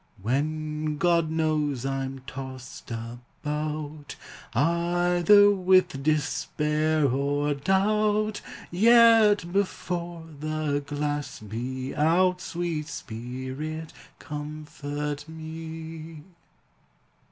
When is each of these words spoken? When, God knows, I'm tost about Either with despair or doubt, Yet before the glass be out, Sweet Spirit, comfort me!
When, 0.19 0.97
God 0.97 1.29
knows, 1.29 1.85
I'm 1.85 2.23
tost 2.25 2.89
about 2.89 4.15
Either 4.51 5.51
with 5.51 6.01
despair 6.01 7.05
or 7.07 7.53
doubt, 7.53 8.41
Yet 8.71 9.53
before 9.53 10.25
the 10.39 10.81
glass 10.87 11.39
be 11.39 11.93
out, 11.95 12.41
Sweet 12.41 12.87
Spirit, 12.87 13.93
comfort 14.17 15.29
me! 15.29 16.23